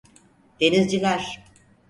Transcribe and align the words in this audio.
Denizciler! 0.59 1.43